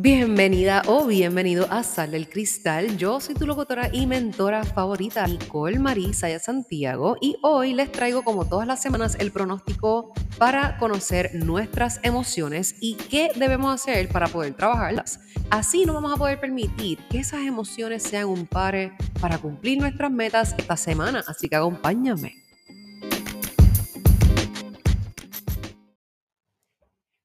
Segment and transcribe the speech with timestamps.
[0.00, 2.96] Bienvenida o bienvenido a Sal del Cristal.
[2.98, 8.48] Yo soy tu locutora y mentora favorita, Nicole Marisa Santiago, y hoy les traigo, como
[8.48, 14.54] todas las semanas, el pronóstico para conocer nuestras emociones y qué debemos hacer para poder
[14.54, 15.18] trabajarlas.
[15.50, 20.12] Así no vamos a poder permitir que esas emociones sean un pare para cumplir nuestras
[20.12, 21.24] metas esta semana.
[21.26, 22.47] Así que acompáñame.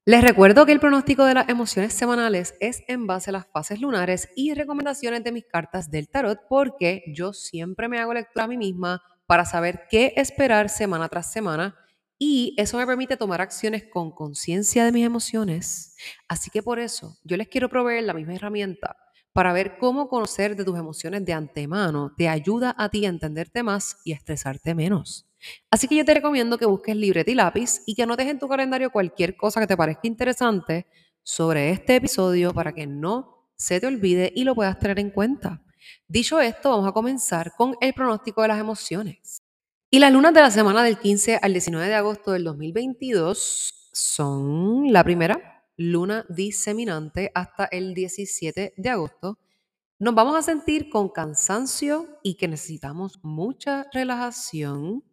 [0.06, 3.80] Les recuerdo que el pronóstico de las emociones semanales es en base a las fases
[3.80, 8.48] lunares y recomendaciones de mis cartas del tarot porque yo siempre me hago lectura a
[8.48, 11.74] mí misma para saber qué esperar semana tras semana
[12.18, 15.96] y eso me permite tomar acciones con conciencia de mis emociones.
[16.28, 18.98] Así que por eso yo les quiero proveer la misma herramienta
[19.34, 23.64] para ver cómo conocer de tus emociones de antemano te ayuda a ti a entenderte
[23.64, 25.26] más y a estresarte menos.
[25.70, 28.48] Así que yo te recomiendo que busques libreta y lápiz y que anotes en tu
[28.48, 30.86] calendario cualquier cosa que te parezca interesante
[31.24, 35.60] sobre este episodio para que no se te olvide y lo puedas tener en cuenta.
[36.06, 39.42] Dicho esto, vamos a comenzar con el pronóstico de las emociones.
[39.90, 44.92] Y las lunas de la semana del 15 al 19 de agosto del 2022 son
[44.92, 49.38] la primera, luna diseminante, hasta el 17 de agosto.
[49.98, 55.04] Nos vamos a sentir con cansancio y que necesitamos mucha relajación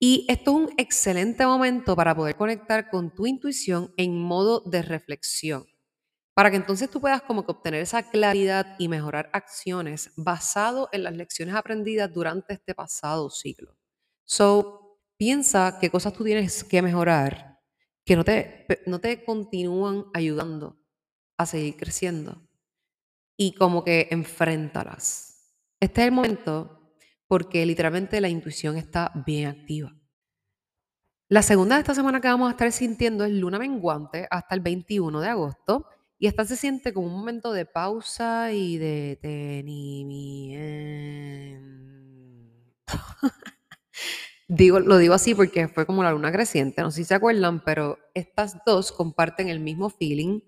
[0.00, 4.82] y esto es un excelente momento para poder conectar con tu intuición en modo de
[4.82, 5.66] reflexión,
[6.34, 11.02] para que entonces tú puedas como que obtener esa claridad y mejorar acciones basado en
[11.02, 13.76] las lecciones aprendidas durante este pasado ciclo.
[14.24, 17.57] So, piensa qué cosas tú tienes que mejorar
[18.08, 20.80] que no te, no te continúan ayudando
[21.36, 22.40] a seguir creciendo
[23.36, 25.54] y como que enfréntalas.
[25.78, 26.94] Este es el momento
[27.26, 29.94] porque literalmente la intuición está bien activa.
[31.28, 34.62] La segunda de esta semana que vamos a estar sintiendo es luna menguante hasta el
[34.62, 35.86] 21 de agosto.
[36.18, 39.18] Y esta se siente como un momento de pausa y de
[44.48, 47.62] digo, lo digo así porque fue como la luna creciente, no sé si se acuerdan,
[47.64, 50.40] pero estas dos comparten el mismo feeling.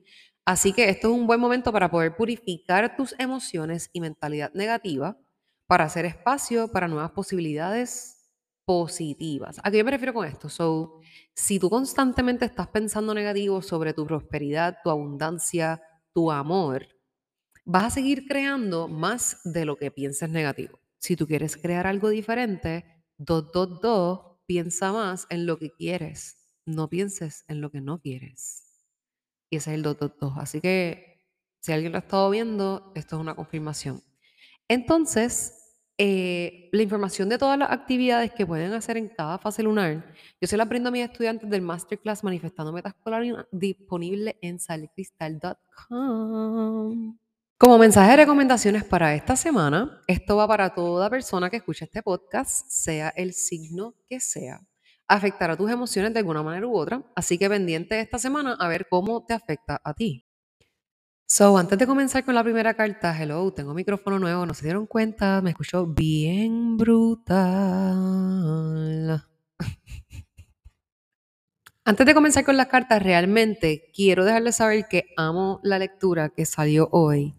[0.45, 5.19] Así que esto es un buen momento para poder purificar tus emociones y mentalidad negativa
[5.67, 8.29] para hacer espacio para nuevas posibilidades
[8.65, 9.61] positivas.
[9.63, 10.49] ¿A qué me refiero con esto?
[10.49, 11.01] So,
[11.35, 16.87] si tú constantemente estás pensando negativo sobre tu prosperidad, tu abundancia, tu amor,
[17.65, 20.81] vas a seguir creando más de lo que pienses negativo.
[20.99, 26.37] Si tú quieres crear algo diferente, dos, dos, dos, piensa más en lo que quieres.
[26.65, 28.65] No pienses en lo que no quieres.
[29.51, 30.33] Y ese es el dos, dos, dos.
[30.37, 31.21] Así que
[31.61, 34.03] si alguien lo ha estado viendo, esto es una confirmación.
[34.69, 35.55] Entonces,
[35.99, 40.49] eh, la información de todas las actividades que pueden hacer en cada fase lunar, yo
[40.49, 42.95] se la aprendo a mis estudiantes del Masterclass Manifestando Metas
[43.53, 47.20] disponible en salcristal.com.
[47.61, 52.03] Como mensaje de recomendaciones para esta semana, esto va para toda persona que escuche este
[52.03, 54.63] podcast, sea el signo que sea.
[55.07, 58.89] Afectará tus emociones de alguna manera u otra, así que pendiente esta semana a ver
[58.89, 60.25] cómo te afecta a ti.
[61.27, 64.87] So, antes de comenzar con la primera carta, hello, tengo micrófono nuevo, no se dieron
[64.87, 67.37] cuenta, me escuchó bien brutal.
[71.85, 76.47] Antes de comenzar con las cartas, realmente quiero dejarles saber que amo la lectura que
[76.47, 77.35] salió hoy,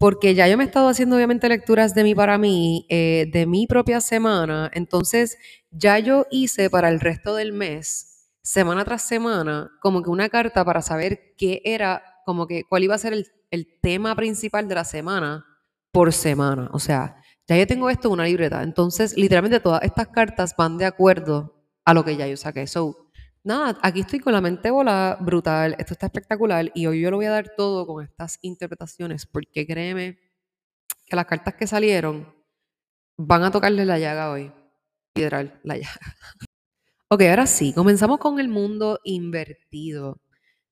[0.00, 3.44] porque ya yo me he estado haciendo obviamente lecturas de mí para mí, eh, de
[3.44, 5.36] mi propia semana, entonces
[5.70, 10.64] ya yo hice para el resto del mes, semana tras semana, como que una carta
[10.64, 13.26] para saber qué era como que cuál iba a ser el,
[13.82, 15.44] tema principal de la semana
[15.92, 16.70] por semana.
[16.72, 17.16] O sea,
[17.46, 18.62] ya yo tengo esto en una libreta.
[18.62, 22.66] Entonces, literalmente todas estas cartas van de acuerdo a lo que ya yo saqué.
[22.66, 23.09] So,
[23.44, 27.16] nada, aquí estoy con la mente volada, brutal, esto está espectacular y hoy yo lo
[27.16, 30.18] voy a dar todo con estas interpretaciones porque créeme
[31.06, 32.34] que las cartas que salieron
[33.16, 34.52] van a tocarle la llaga hoy.
[35.14, 36.00] Literal, la llaga.
[37.12, 40.20] Ok, ahora sí, comenzamos con el mundo invertido.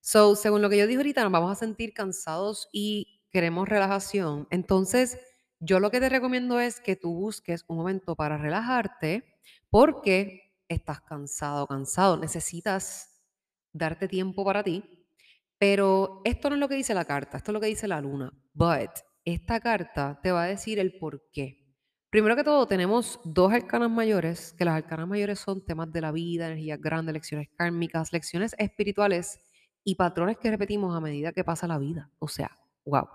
[0.01, 4.47] So, según lo que yo dije ahorita, nos vamos a sentir cansados y queremos relajación.
[4.51, 5.19] Entonces,
[5.61, 9.25] yo lo que te recomiendo es que tú busques un momento para relajarte
[9.71, 12.17] porque estás cansado, cansado.
[12.17, 13.23] Necesitas
[13.73, 14.83] darte tiempo para ti.
[15.59, 18.01] Pero esto no es lo que dice la carta, esto es lo que dice la
[18.01, 18.33] luna.
[18.55, 18.91] But
[19.25, 21.69] esta carta te va a decir el por qué.
[22.11, 26.13] Primero que todo, tenemos dos arcanas mayores, que las arcanas mayores son temas de la
[26.13, 29.41] vida, energías grandes, lecciones kármicas, lecciones espirituales
[29.85, 32.11] y patrones que repetimos a medida que pasa la vida.
[32.19, 32.51] O sea,
[32.87, 33.09] wow.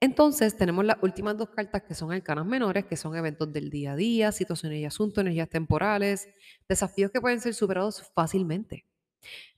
[0.00, 3.92] Entonces tenemos las últimas dos cartas que son arcanas menores, que son eventos del día
[3.92, 6.28] a día, situaciones y asuntos, energías temporales,
[6.66, 8.86] desafíos que pueden ser superados fácilmente.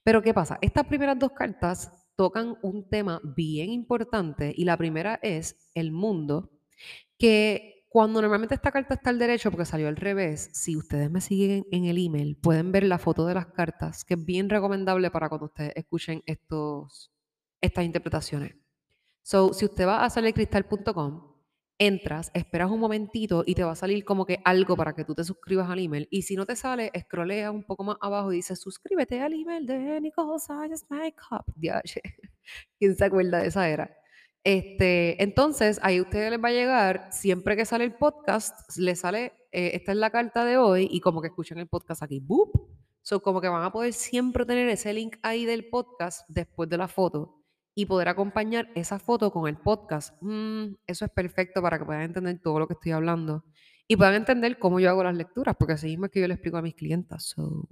[0.02, 0.58] Pero ¿qué pasa?
[0.60, 6.50] Estas primeras dos cartas tocan un tema bien importante y la primera es el mundo,
[7.18, 11.20] que cuando normalmente esta carta está al derecho, porque salió al revés, si ustedes me
[11.20, 15.10] siguen en el email, pueden ver la foto de las cartas, que es bien recomendable
[15.10, 17.12] para cuando ustedes escuchen estos,
[17.60, 18.62] estas interpretaciones.
[19.22, 21.32] So, si usted va a salircristal.com,
[21.78, 25.14] entras, esperas un momentito y te va a salir como que algo para que tú
[25.14, 26.08] te suscribas al email.
[26.10, 29.66] Y si no te sale, escrolea un poco más abajo y dice suscríbete al email
[29.66, 31.44] de Nicole Sayas Makeup.
[32.78, 33.96] ¿Quién se acuerda de esa era?
[34.44, 38.96] Este, entonces, ahí a ustedes les va a llegar, siempre que sale el podcast, le
[38.96, 42.18] sale, eh, esta es la carta de hoy, y como que escuchan el podcast aquí,
[42.18, 42.50] ¡boop!
[43.02, 46.76] So, como que van a poder siempre tener ese link ahí del podcast después de
[46.76, 47.41] la foto
[47.74, 50.14] y poder acompañar esa foto con el podcast.
[50.20, 53.44] Mm, eso es perfecto para que puedan entender todo lo que estoy hablando
[53.88, 56.34] y puedan entender cómo yo hago las lecturas, porque así mismo es que yo le
[56.34, 57.24] explico a mis clientas.
[57.24, 57.69] So,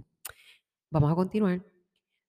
[0.90, 1.64] vamos a continuar.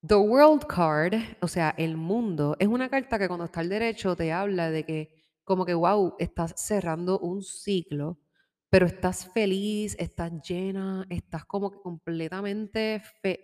[0.05, 4.15] The World Card, o sea, el mundo, es una carta que cuando está al derecho
[4.15, 8.17] te habla de que como que, wow, estás cerrando un ciclo,
[8.71, 13.03] pero estás feliz, estás llena, estás como que completamente,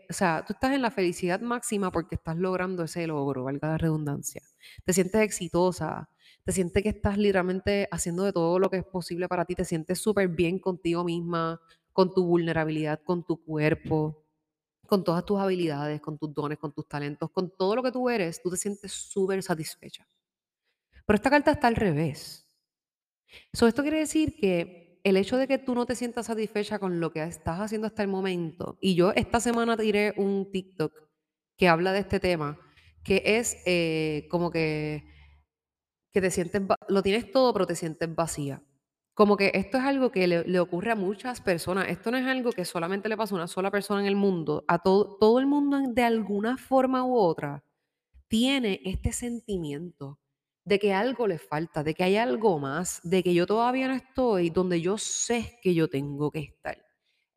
[0.09, 3.77] o sea, tú estás en la felicidad máxima porque estás logrando ese logro, valga la
[3.77, 4.41] redundancia.
[4.85, 6.09] Te sientes exitosa,
[6.45, 9.65] te sientes que estás literalmente haciendo de todo lo que es posible para ti, te
[9.65, 11.59] sientes súper bien contigo misma,
[11.91, 14.23] con tu vulnerabilidad, con tu cuerpo
[14.87, 18.09] con todas tus habilidades, con tus dones, con tus talentos, con todo lo que tú
[18.09, 20.07] eres, tú te sientes súper satisfecha.
[21.05, 22.49] Pero esta carta está al revés.
[23.51, 26.99] So, esto quiere decir que el hecho de que tú no te sientas satisfecha con
[26.99, 30.91] lo que estás haciendo hasta el momento, y yo esta semana tiré un TikTok
[31.55, 32.59] que habla de este tema,
[33.05, 35.05] que es eh, como que,
[36.11, 38.61] que te sientes, lo tienes todo, pero te sientes vacía.
[39.13, 41.87] Como que esto es algo que le, ocurre a muchas personas.
[41.87, 44.63] Esto no es algo que solamente le pasa a una sola persona en el mundo.
[44.67, 47.63] A todo, todo el mundo de alguna forma u otra
[48.27, 50.19] tiene este sentimiento
[50.67, 53.93] de que algo le falta, de que hay algo más, de que yo todavía no
[53.93, 56.77] estoy donde yo sé que yo tengo que estar.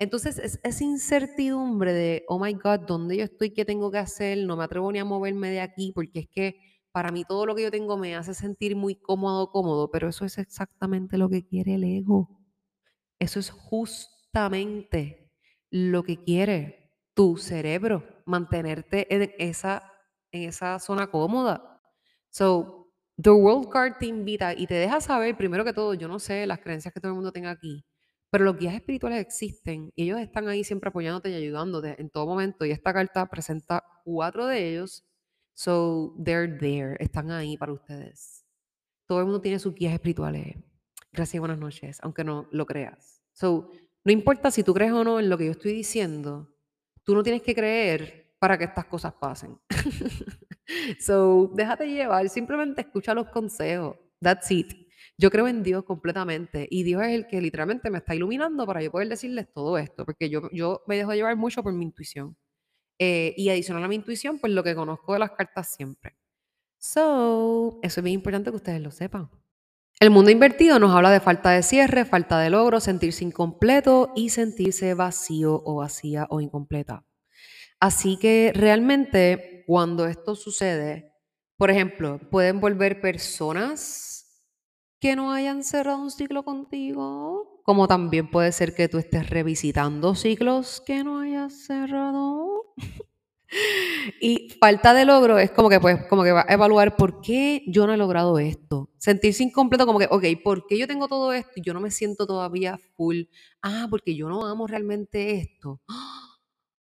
[0.01, 3.51] Entonces es esa incertidumbre de, oh my God, ¿dónde yo estoy?
[3.51, 4.37] ¿Qué tengo que hacer?
[4.39, 6.57] No me atrevo ni a moverme de aquí porque es que
[6.91, 10.25] para mí todo lo que yo tengo me hace sentir muy cómodo, cómodo, pero eso
[10.25, 12.41] es exactamente lo que quiere el ego.
[13.21, 15.31] Eso es justamente
[15.71, 19.93] lo que quiere tu cerebro, mantenerte en esa,
[20.33, 21.81] en esa zona cómoda.
[22.31, 22.80] So,
[23.21, 26.47] The World Card te invita y te deja saber, primero que todo, yo no sé
[26.47, 27.85] las creencias que todo el mundo tenga aquí,
[28.31, 32.27] pero los guías espirituales existen y ellos están ahí siempre apoyándote y ayudándote en todo
[32.27, 32.65] momento.
[32.65, 35.05] Y esta carta presenta cuatro de ellos
[35.61, 38.47] So they're there, están ahí para ustedes.
[39.07, 40.57] Todo el mundo tiene sus guías espirituales.
[41.13, 43.21] Gracias y buenas noches, aunque no lo creas.
[43.33, 43.71] So,
[44.03, 46.49] no importa si tú crees o no en lo que yo estoy diciendo,
[47.05, 49.59] tú no tienes que creer para que estas cosas pasen.
[50.99, 53.97] so, déjate llevar, simplemente escucha los consejos.
[54.21, 54.73] That's it.
[55.17, 58.83] Yo creo en Dios completamente y Dios es el que literalmente me está iluminando para
[58.83, 62.37] yo poder decirles todo esto, porque yo, yo me dejo llevar mucho por mi intuición.
[62.99, 66.17] Eh, y adicional a mi intuición, pues lo que conozco de las cartas siempre.
[66.79, 69.31] So, eso es bien importante que ustedes lo sepan.
[70.01, 74.31] El mundo invertido nos habla de falta de cierre, falta de logro, sentirse incompleto y
[74.31, 77.05] sentirse vacío o vacía o incompleta.
[77.81, 81.15] Así que realmente cuando esto sucede,
[81.57, 84.43] por ejemplo, pueden volver personas
[84.99, 90.17] que no hayan cerrado un ciclo contigo, como también puede ser que tú estés revisitando
[90.17, 92.75] ciclos que no hayas cerrado.
[94.21, 97.63] Y falta de logro es como que, pues, como que va a evaluar por qué
[97.69, 98.91] yo no he logrado esto.
[98.99, 101.91] Sentirse incompleto, como que, ok, ¿por qué yo tengo todo esto y yo no me
[101.91, 103.23] siento todavía full?
[103.63, 105.81] Ah, porque yo no amo realmente esto.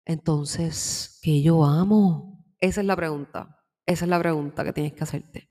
[0.07, 2.44] Entonces, ¿qué yo amo?
[2.65, 3.63] Esa es la pregunta.
[3.85, 5.51] Esa es la pregunta que tienes que hacerte.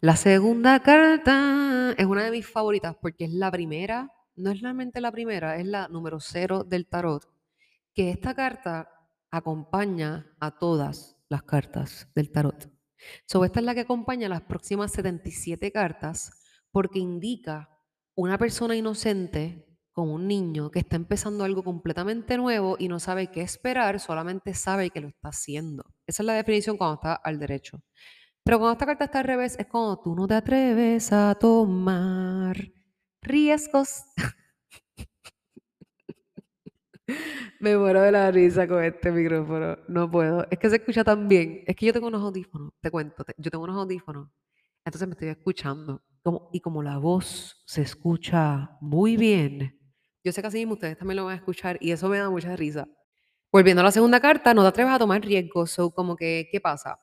[0.00, 5.00] La segunda carta es una de mis favoritas porque es la primera, no es realmente
[5.00, 7.24] la primera, es la número cero del tarot.
[7.94, 8.90] Que esta carta
[9.30, 12.70] acompaña a todas las cartas del tarot.
[13.24, 17.70] So, esta es la que acompaña las próximas 77 cartas porque indica
[18.14, 23.28] una persona inocente como un niño que está empezando algo completamente nuevo y no sabe
[23.28, 25.84] qué esperar, solamente sabe que lo está haciendo.
[26.06, 27.82] Esa es la definición cuando está al derecho.
[28.44, 32.56] Pero cuando esta carta está al revés, es cuando tú no te atreves a tomar
[33.22, 34.04] riesgos.
[37.60, 39.76] Me muero de la risa con este micrófono.
[39.88, 40.46] No puedo.
[40.50, 41.62] Es que se escucha tan bien.
[41.66, 43.24] Es que yo tengo unos audífonos, te cuento.
[43.36, 44.28] yo tengo unos audífonos.
[44.84, 46.02] Entonces me estoy escuchando.
[46.52, 49.79] Y como la voz se escucha muy bien,
[50.24, 52.30] yo sé que así mismo ustedes también lo van a escuchar y eso me da
[52.30, 52.88] mucha risa.
[53.52, 55.72] Volviendo a la segunda carta, no te atreves a tomar riesgos.
[55.72, 57.00] So, como que, ¿qué pasa?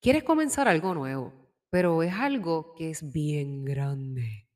[0.00, 1.32] Quieres comenzar algo nuevo,
[1.70, 4.46] pero es algo que es bien grande.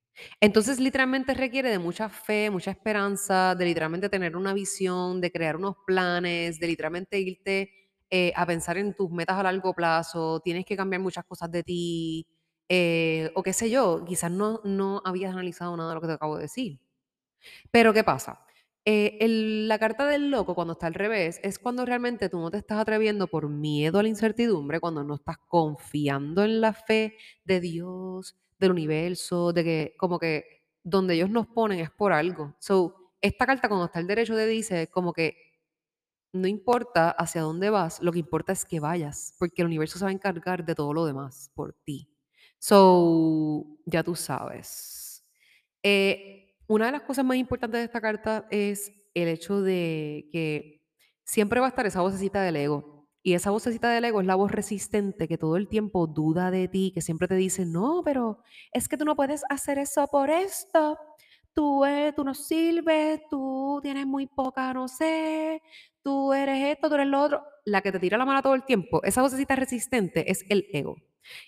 [0.41, 5.57] Entonces, literalmente requiere de mucha fe, mucha esperanza, de literalmente tener una visión, de crear
[5.57, 7.71] unos planes, de literalmente irte
[8.11, 10.41] eh, a pensar en tus metas a largo plazo.
[10.41, 12.27] Tienes que cambiar muchas cosas de ti,
[12.69, 16.13] eh, o qué sé yo, quizás no, no habías analizado nada de lo que te
[16.15, 16.79] acabo de decir.
[17.71, 18.45] Pero, ¿qué pasa?
[18.85, 19.19] Eh,
[19.69, 22.79] la carta del loco, cuando está al revés, es cuando realmente tú no te estás
[22.79, 28.37] atreviendo por miedo a la incertidumbre, cuando no estás confiando en la fe de Dios,
[28.59, 32.55] del universo, de que como que donde ellos nos ponen es por algo.
[32.59, 35.37] So, esta carta cuando está al derecho te dice como que
[36.33, 40.05] no importa hacia dónde vas, lo que importa es que vayas, porque el universo se
[40.05, 42.09] va a encargar de todo lo demás por ti.
[42.59, 45.25] So, ya tú sabes.
[45.83, 46.42] Eh,
[46.73, 50.83] una de las cosas más importantes de esta carta es el hecho de que
[51.23, 53.09] siempre va a estar esa vocecita del ego.
[53.23, 56.69] Y esa vocecita del ego es la voz resistente que todo el tiempo duda de
[56.69, 60.31] ti, que siempre te dice, no, pero es que tú no puedes hacer eso por
[60.31, 60.99] esto.
[61.53, 65.61] Tú, eh, tú no sirves, tú tienes muy poca, no sé,
[66.03, 67.45] tú eres esto, tú eres lo otro.
[67.67, 70.97] La que te tira la mano todo el tiempo, esa vocecita resistente es el ego.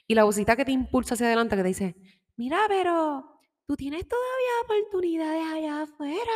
[0.07, 1.97] Y la vocecita que te impulsa hacia adelante, que te dice,
[2.37, 3.34] mira, pero
[3.67, 6.33] tú tienes todavía oportunidades allá afuera.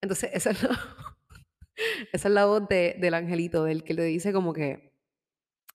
[0.00, 0.70] Entonces, esa es la,
[2.12, 4.92] esa es voz de- del angelito, del que le dice como que,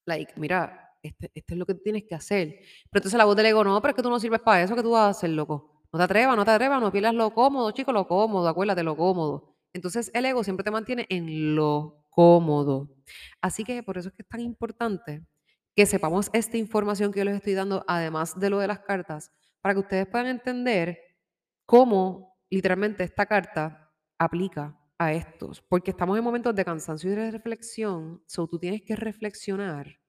[0.06, 2.48] like, mira, este, esto es lo que tienes que hacer.
[2.92, 4.76] Pero entonces la voz del ego, no, pero es que tú no sirves para eso,
[4.76, 5.84] que tú vas a hacer, loco?
[5.92, 8.96] No te atrevas, no te atrevas, no pierdas lo cómodo, chico, lo cómodo, acuérdate, lo
[8.98, 9.56] cómodo.
[9.74, 12.90] Entonces el ego siempre te mantiene en lo cómodo.
[13.42, 15.26] Así que por eso es que es tan importante
[15.76, 19.32] que sepamos esta información que yo les estoy dando, además de lo de las cartas,
[19.64, 21.00] para que ustedes puedan entender
[21.66, 23.90] cómo literalmente esta carta
[24.20, 28.82] aplica a estos, porque estamos en momentos de cansancio y de reflexión, so tú tienes
[28.84, 30.02] que reflexionar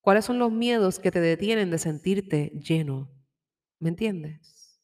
[0.00, 3.08] cuáles son los miedos que te detienen de sentirte lleno,
[3.78, 4.80] ¿me entiendes?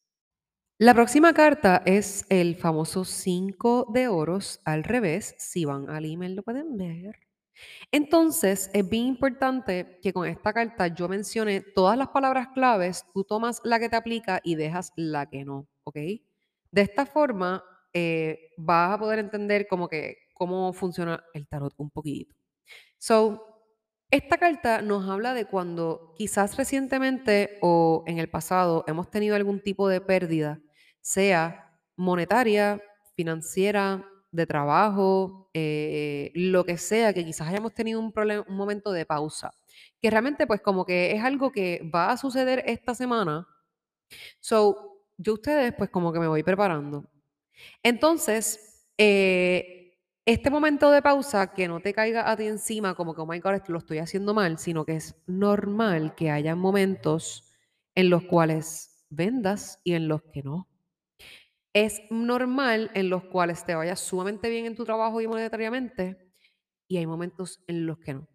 [0.78, 6.36] La próxima carta es el famoso 5 de oros al revés, si van al email
[6.36, 7.18] lo pueden ver.
[7.90, 13.24] Entonces, es bien importante que con esta carta yo mencione todas las palabras claves, tú
[13.24, 15.96] tomas la que te aplica y dejas la que no, ¿ok?
[15.96, 21.90] De esta forma, eh, vas a poder entender como que cómo funciona el tarot un
[21.90, 22.34] poquito.
[22.98, 23.46] So,
[24.10, 29.60] esta carta nos habla de cuando quizás recientemente o en el pasado hemos tenido algún
[29.62, 30.60] tipo de pérdida,
[31.00, 32.82] sea monetaria,
[33.16, 38.90] financiera, de trabajo, eh, lo que sea, que quizás hayamos tenido un, problema, un momento
[38.92, 39.52] de pausa,
[40.00, 43.46] que realmente pues como que es algo que va a suceder esta semana.
[44.40, 47.04] So, yo ustedes pues como que me voy preparando.
[47.82, 53.20] Entonces, eh, este momento de pausa, que no te caiga a ti encima como que,
[53.20, 57.52] oh my God, lo estoy haciendo mal, sino que es normal que haya momentos
[57.94, 60.71] en los cuales vendas y en los que no.
[61.74, 66.32] Es normal en los cuales te vayas sumamente bien en tu trabajo y monetariamente
[66.88, 68.28] y hay momentos en los que no.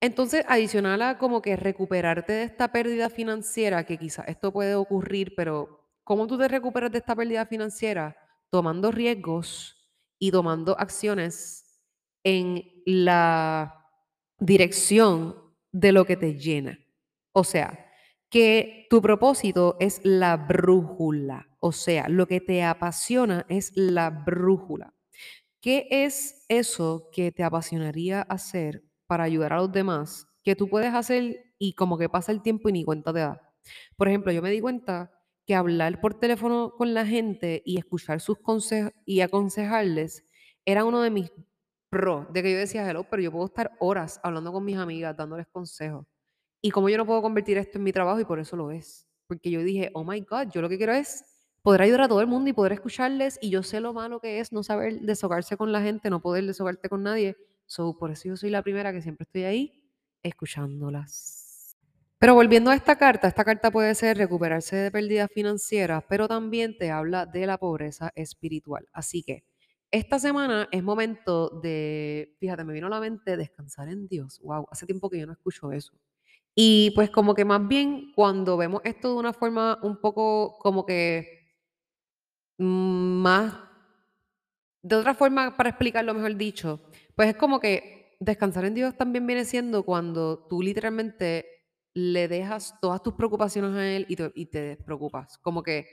[0.00, 5.34] Entonces, adicional a como que recuperarte de esta pérdida financiera, que quizás esto puede ocurrir,
[5.34, 8.16] pero ¿cómo tú te recuperas de esta pérdida financiera?
[8.50, 11.82] Tomando riesgos y tomando acciones
[12.22, 13.88] en la
[14.38, 15.36] dirección
[15.72, 16.78] de lo que te llena.
[17.32, 17.90] O sea,
[18.30, 21.48] que tu propósito es la brújula.
[21.66, 24.92] O sea, lo que te apasiona es la brújula.
[25.62, 30.92] ¿Qué es eso que te apasionaría hacer para ayudar a los demás que tú puedes
[30.92, 33.54] hacer y como que pasa el tiempo y ni cuenta te da?
[33.96, 35.10] Por ejemplo, yo me di cuenta
[35.46, 40.26] que hablar por teléfono con la gente y escuchar sus consejos y aconsejarles
[40.66, 41.32] era uno de mis
[41.88, 45.16] pros, de que yo decía, hello, pero yo puedo estar horas hablando con mis amigas,
[45.16, 46.04] dándoles consejos.
[46.60, 49.08] Y como yo no puedo convertir esto en mi trabajo y por eso lo es.
[49.26, 51.33] Porque yo dije, oh my God, yo lo que quiero es
[51.64, 53.38] poder ayudar a todo el mundo y poder escucharles.
[53.40, 56.44] Y yo sé lo malo que es no saber deshogarse con la gente, no poder
[56.44, 57.36] deshogarte con nadie.
[57.66, 59.82] So, por eso yo soy la primera que siempre estoy ahí
[60.22, 61.76] escuchándolas.
[62.18, 66.76] Pero volviendo a esta carta, esta carta puede ser recuperarse de pérdidas financieras, pero también
[66.76, 68.86] te habla de la pobreza espiritual.
[68.92, 69.44] Así que
[69.90, 74.38] esta semana es momento de, fíjate, me vino a la mente descansar en Dios.
[74.42, 75.94] Wow, hace tiempo que yo no escucho eso.
[76.54, 80.86] Y pues como que más bien cuando vemos esto de una forma un poco como
[80.86, 81.33] que
[82.58, 83.54] más,
[84.82, 86.80] de otra forma para explicarlo mejor dicho,
[87.14, 91.46] pues es como que descansar en Dios también viene siendo cuando tú literalmente
[91.94, 95.38] le dejas todas tus preocupaciones a Él y te, y despreocupas.
[95.38, 95.86] Como que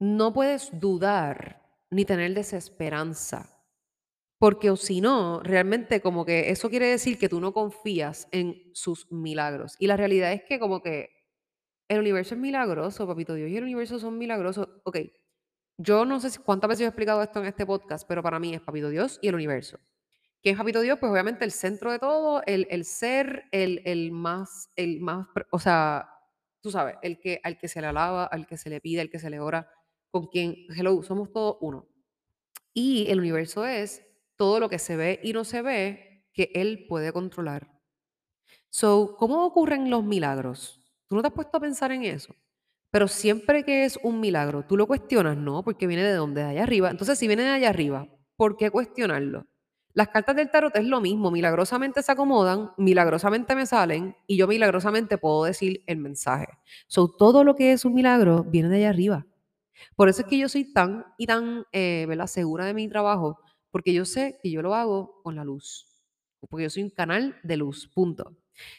[0.00, 3.48] no puedes dudar ni tener desesperanza
[4.38, 8.56] Porque o si no, realmente como que eso quiere decir que tú no confías en
[8.74, 9.76] sus milagros.
[9.78, 11.10] Y la realidad es que como que
[11.88, 14.68] el universo es milagroso, papito Dios, y el universo son milagrosos.
[14.84, 14.98] Ok,
[15.78, 18.54] yo no sé si- cuántas veces he explicado esto en este podcast, pero para mí
[18.54, 19.78] es papito Dios y el universo.
[20.42, 20.98] ¿Quién es papito Dios?
[21.00, 25.58] Pues obviamente el centro de todo, el, el ser, el, el más, el más, o
[25.58, 26.08] sea,
[26.62, 29.10] tú sabes, el que, al que se le alaba, al que se le pide, al
[29.10, 29.70] que se le ora,
[30.10, 31.88] con quien, hello, somos todos uno.
[32.74, 34.02] Y el universo es
[34.36, 37.70] todo lo que se ve y no se ve que él puede controlar.
[38.70, 40.80] So, ¿cómo ocurren los milagros?
[41.08, 42.34] ¿Tú no te has puesto a pensar en eso?
[42.94, 46.50] Pero siempre que es un milagro, tú lo cuestionas, no, porque viene de donde, de
[46.50, 46.90] allá arriba.
[46.90, 49.48] Entonces, si viene de allá arriba, ¿por qué cuestionarlo?
[49.94, 54.46] Las cartas del tarot es lo mismo, milagrosamente se acomodan, milagrosamente me salen y yo
[54.46, 56.46] milagrosamente puedo decir el mensaje.
[56.86, 59.26] So, todo lo que es un milagro viene de allá arriba.
[59.96, 63.40] Por eso es que yo soy tan y tan, eh, segura de mi trabajo,
[63.72, 65.88] porque yo sé que yo lo hago con la luz,
[66.38, 68.36] porque yo soy un canal de luz, punto.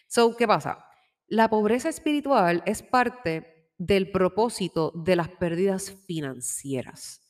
[0.08, 0.86] So, ¿qué pasa?
[1.28, 7.22] La pobreza espiritual es parte del propósito de las pérdidas financieras.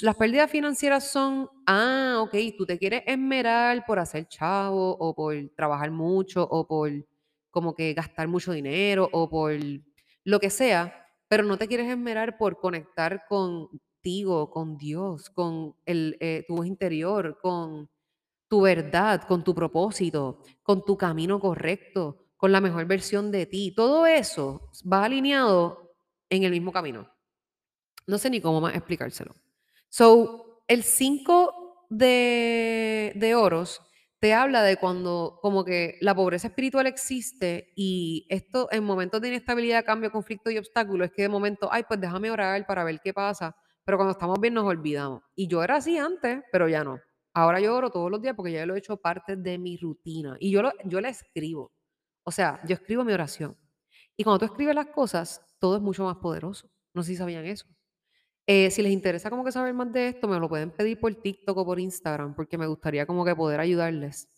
[0.00, 5.34] Las pérdidas financieras son, ah, ok, tú te quieres esmerar por hacer chavo o por
[5.56, 6.90] trabajar mucho o por
[7.50, 9.52] como que gastar mucho dinero o por
[10.24, 16.16] lo que sea, pero no te quieres esmerar por conectar contigo, con Dios, con el,
[16.20, 17.88] eh, tu voz interior, con
[18.48, 23.72] tu verdad, con tu propósito, con tu camino correcto, con la mejor versión de ti.
[23.74, 25.89] Todo eso va alineado
[26.30, 27.10] en el mismo camino.
[28.06, 29.34] No sé ni cómo más explicárselo.
[29.88, 33.82] So, el 5 de, de oros
[34.20, 39.28] te habla de cuando como que la pobreza espiritual existe y esto en momentos de
[39.28, 43.00] inestabilidad, cambio, conflicto y obstáculo es que de momento, ay, pues déjame orar para ver
[43.02, 45.22] qué pasa, pero cuando estamos bien nos olvidamos.
[45.34, 47.00] Y yo era así antes, pero ya no.
[47.32, 50.36] Ahora yo oro todos los días porque ya lo he hecho parte de mi rutina
[50.38, 51.72] y yo, lo, yo la escribo.
[52.22, 53.56] O sea, yo escribo mi oración.
[54.16, 56.70] Y cuando tú escribes las cosas, todo es mucho más poderoso.
[56.94, 57.66] No sé si sabían eso.
[58.46, 61.14] Eh, si les interesa como que saber más de esto, me lo pueden pedir por
[61.14, 64.28] TikTok o por Instagram, porque me gustaría como que poder ayudarles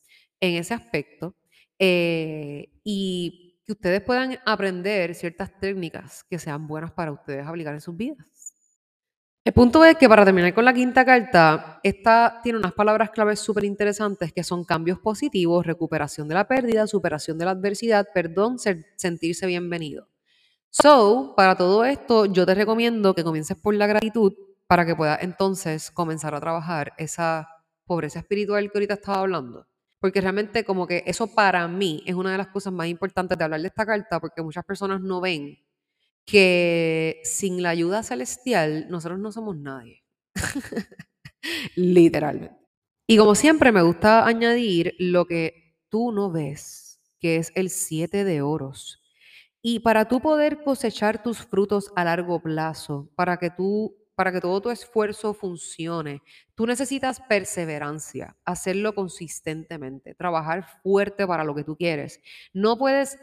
[0.41, 1.35] en ese aspecto.
[1.79, 7.81] eh, y que ustedes puedan aprender ciertas técnicas que sean buenas para ustedes aplicar en
[7.81, 8.55] sus vidas.
[9.45, 13.39] El punto es que para terminar con la quinta carta, esta tiene unas palabras claves
[13.41, 18.59] súper interesantes que son cambios positivos, recuperación de la pérdida, superación de la adversidad, perdón,
[18.97, 20.09] sentirse bienvenido.
[20.75, 24.33] So, para todo esto, yo te recomiendo que comiences por la gratitud
[24.67, 27.47] para que puedas entonces comenzar a trabajar esa
[27.85, 29.67] pobreza espiritual que ahorita estaba hablando.
[30.01, 33.45] Porque realmente como que eso para mí es una de las cosas más importantes de
[33.45, 35.59] hablar de esta carta porque muchas personas no ven
[36.27, 40.03] que sin la ayuda celestial nosotros no somos nadie.
[41.77, 42.57] Literalmente.
[43.07, 48.25] Y como siempre me gusta añadir lo que tú no ves, que es el siete
[48.25, 49.02] de oros.
[49.63, 54.41] Y para tú poder cosechar tus frutos a largo plazo, para que tú, para que
[54.41, 56.21] todo tu esfuerzo funcione,
[56.55, 62.21] tú necesitas perseverancia, hacerlo consistentemente, trabajar fuerte para lo que tú quieres.
[62.53, 63.19] No puedes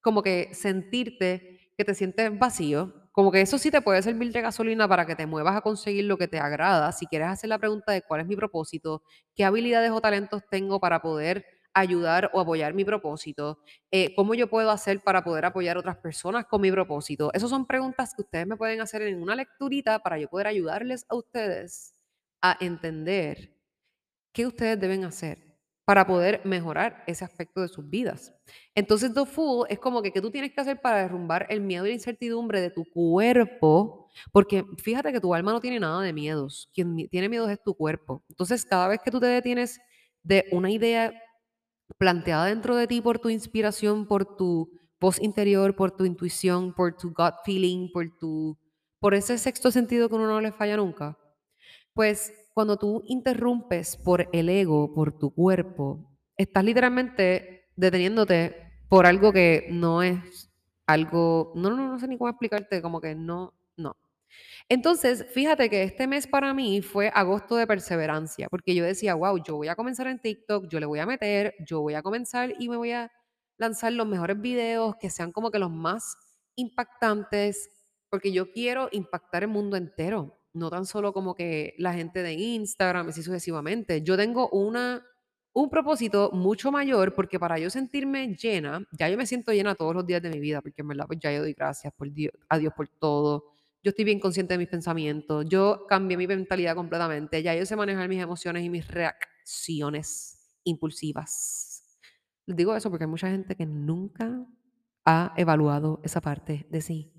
[0.00, 4.40] como que sentirte que te sientes vacío, como que eso sí te puede servir de
[4.40, 6.90] gasolina para que te muevas a conseguir lo que te agrada.
[6.92, 9.02] Si quieres hacer la pregunta de cuál es mi propósito,
[9.34, 11.44] qué habilidades o talentos tengo para poder
[11.80, 13.58] ayudar o apoyar mi propósito,
[13.90, 17.30] eh, cómo yo puedo hacer para poder apoyar a otras personas con mi propósito.
[17.34, 21.06] Esas son preguntas que ustedes me pueden hacer en una lecturita para yo poder ayudarles
[21.08, 21.94] a ustedes
[22.42, 23.56] a entender
[24.32, 25.38] qué ustedes deben hacer
[25.84, 28.34] para poder mejorar ese aspecto de sus vidas.
[28.74, 31.86] Entonces, The Fool es como que qué tú tienes que hacer para derrumbar el miedo
[31.86, 36.12] y la incertidumbre de tu cuerpo, porque fíjate que tu alma no tiene nada de
[36.12, 38.22] miedos, quien tiene miedos es tu cuerpo.
[38.28, 39.80] Entonces, cada vez que tú te detienes
[40.22, 41.12] de una idea
[41.96, 44.70] planteada dentro de ti por tu inspiración, por tu
[45.00, 48.58] voz interior, por tu intuición, por tu gut feeling, por tu
[49.00, 51.16] por ese sexto sentido que uno no le falla nunca.
[51.94, 58.56] Pues cuando tú interrumpes por el ego, por tu cuerpo, estás literalmente deteniéndote
[58.88, 60.50] por algo que no es
[60.86, 63.96] algo, no, no, no sé ni cómo explicarte, como que no, no.
[64.68, 69.42] Entonces, fíjate que este mes para mí fue agosto de perseverancia, porque yo decía, wow,
[69.42, 72.52] yo voy a comenzar en TikTok, yo le voy a meter, yo voy a comenzar
[72.58, 73.10] y me voy a
[73.56, 76.16] lanzar los mejores videos que sean como que los más
[76.56, 77.70] impactantes,
[78.10, 82.34] porque yo quiero impactar el mundo entero, no tan solo como que la gente de
[82.34, 84.02] Instagram, así sucesivamente.
[84.02, 85.04] Yo tengo una,
[85.52, 89.94] un propósito mucho mayor, porque para yo sentirme llena, ya yo me siento llena todos
[89.94, 92.32] los días de mi vida, porque en verdad pues ya yo doy gracias por Dios,
[92.48, 96.74] a Dios por todo yo estoy bien consciente de mis pensamientos, yo cambié mi mentalidad
[96.74, 101.98] completamente, ya yo sé manejar mis emociones y mis reacciones impulsivas.
[102.46, 104.46] Les digo eso porque hay mucha gente que nunca
[105.04, 107.12] ha evaluado esa parte de sí.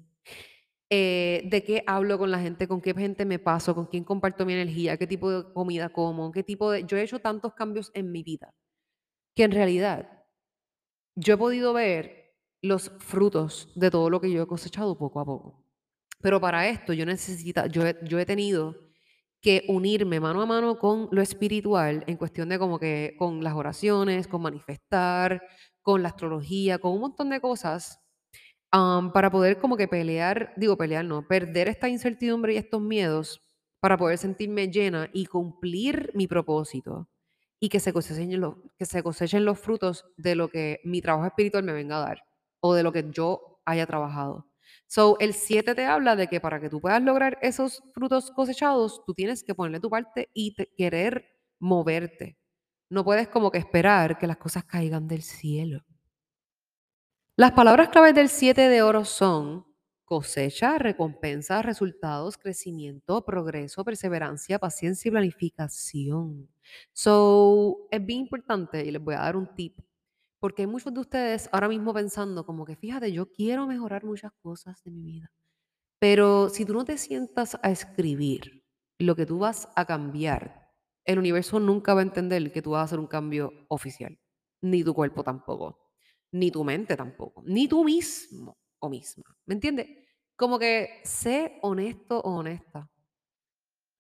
[0.92, 4.46] Eh, de qué hablo con la gente, con qué gente me paso, con quién comparto
[4.46, 6.84] mi energía, qué tipo de comida como, qué tipo de...
[6.86, 8.56] Yo he hecho tantos cambios en mi vida
[9.36, 10.26] que en realidad
[11.16, 15.26] yo he podido ver los frutos de todo lo que yo he cosechado poco a
[15.26, 15.69] poco.
[16.22, 18.76] Pero para esto yo necesito, yo yo he tenido
[19.42, 23.54] que unirme mano a mano con lo espiritual en cuestión de como que con las
[23.54, 25.42] oraciones, con manifestar,
[25.82, 28.00] con la astrología, con un montón de cosas
[28.72, 33.42] para poder como que pelear, digo pelear no, perder esta incertidumbre y estos miedos
[33.80, 37.10] para poder sentirme llena y cumplir mi propósito
[37.60, 41.28] y que se cosechen los, que se cosechen los frutos de lo que mi trabajo
[41.28, 42.24] espiritual me venga a dar
[42.62, 44.49] o de lo que yo haya trabajado.
[44.88, 49.04] So, el 7 te habla de que para que tú puedas lograr esos frutos cosechados,
[49.06, 51.26] tú tienes que ponerle tu parte y querer
[51.60, 52.38] moverte.
[52.90, 55.84] No puedes como que esperar que las cosas caigan del cielo.
[57.36, 59.66] Las palabras claves del 7 de oro son
[60.10, 66.50] cosecha, recompensa, resultados, crecimiento, progreso, perseverancia, paciencia y planificación.
[66.94, 69.80] So, es bien importante y les voy a dar un tip,
[70.40, 74.32] porque hay muchos de ustedes ahora mismo pensando como que, fíjate, yo quiero mejorar muchas
[74.42, 75.32] cosas de mi vida,
[76.00, 78.66] pero si tú no te sientas a escribir
[79.00, 80.70] lo que tú vas a cambiar,
[81.06, 84.20] el universo nunca va a entender que tú vas a hacer un cambio oficial,
[84.62, 85.92] ni tu cuerpo tampoco,
[86.32, 89.36] ni tu mente tampoco, ni tú mismo o misma.
[89.46, 89.88] ¿Me entiendes?
[90.36, 92.90] Como que sé honesto o honesta.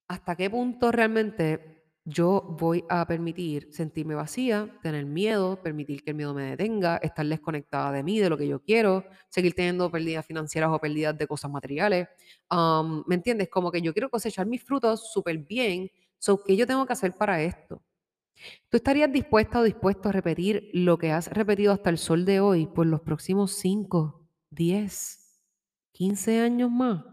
[0.08, 1.78] ¿Hasta qué punto realmente
[2.09, 7.25] yo voy a permitir sentirme vacía, tener miedo, permitir que el miedo me detenga, estar
[7.25, 11.27] desconectada de mí, de lo que yo quiero, seguir teniendo pérdidas financieras o pérdidas de
[11.27, 12.07] cosas materiales.
[13.05, 13.49] ¿Me entiendes?
[13.49, 15.89] Como que yo quiero cosechar mis frutos súper bien.
[16.17, 17.81] So, ¿Qué yo tengo que hacer para esto?
[18.69, 22.39] ¿Tú estarías dispuesta o dispuesto a repetir lo que has repetido hasta el sol de
[22.39, 25.41] hoy por los próximos 5, 10,
[25.91, 27.03] 15 años más?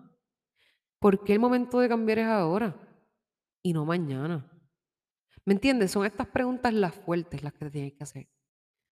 [0.98, 2.74] ¿Por qué el momento de cambiar es ahora
[3.62, 4.56] y no mañana?
[5.46, 5.92] ¿Me entiendes?
[5.92, 8.28] Son estas preguntas las fuertes las que te tienes que hacer.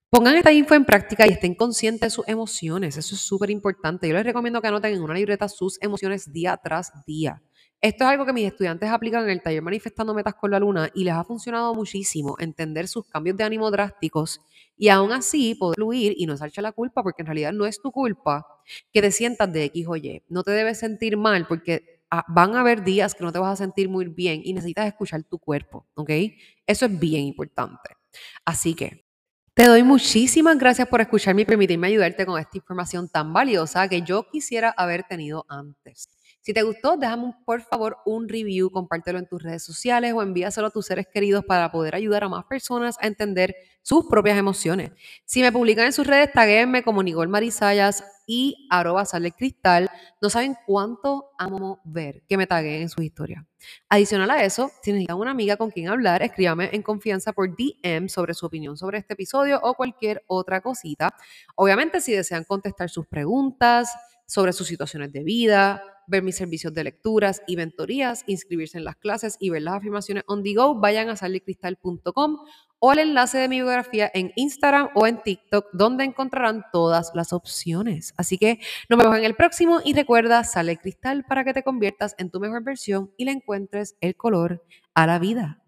[0.09, 2.97] Pongan esta info en práctica y estén conscientes de sus emociones.
[2.97, 4.07] Eso es súper importante.
[4.07, 7.43] Yo les recomiendo que anoten en una libreta sus emociones día tras día.
[7.81, 10.89] Esto es algo que mis estudiantes aplican en el taller Manifestando Metas con la Luna
[10.95, 14.41] y les ha funcionado muchísimo entender sus cambios de ánimo drásticos
[14.77, 17.83] y aún así poder fluir y no echarse la culpa porque en realidad no es
[17.83, 18.47] tu culpa
[18.93, 20.23] que te sientas de X o Y.
[20.29, 23.53] No te debes sentir mal porque ah, van a haber días que no te vas
[23.53, 26.11] a sentir muy bien y necesitas escuchar tu cuerpo, ¿ok?
[26.67, 27.91] Eso es bien importante.
[28.45, 29.05] Así que
[29.55, 34.03] te doy muchísimas gracias por escucharme y permitirme ayudarte con esta información tan valiosa que
[34.03, 36.09] yo quisiera haber tenido antes.
[36.41, 40.67] Si te gustó, déjame por favor un review, compártelo en tus redes sociales o envíaselo
[40.67, 44.91] a tus seres queridos para poder ayudar a más personas a entender sus propias emociones.
[45.25, 49.05] Si me publican en sus redes, taguenme como Nicole Marisayas y arroba
[49.37, 49.91] cristal.
[50.21, 53.45] No saben cuánto amo ver que me taguen en sus historias.
[53.89, 58.09] Adicional a eso, si necesitan una amiga con quien hablar, escríbame en confianza por DM
[58.09, 61.15] sobre su opinión sobre este episodio o cualquier otra cosita.
[61.55, 63.91] Obviamente, si desean contestar sus preguntas
[64.27, 68.97] sobre sus situaciones de vida, ver mis servicios de lecturas y mentorías, inscribirse en las
[68.97, 72.39] clases y ver las afirmaciones on the go, vayan a sallecristal.com
[72.79, 77.33] o al enlace de mi biografía en Instagram o en TikTok, donde encontrarán todas las
[77.33, 78.13] opciones.
[78.17, 78.61] Así que
[78.91, 82.41] nos vemos en el próximo y recuerda, sale cristal para que te conviertas en tu
[82.41, 84.63] mejor versión y le encuentres el color
[84.95, 85.63] a la vida.